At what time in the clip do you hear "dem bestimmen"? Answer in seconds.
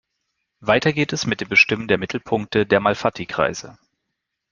1.41-1.87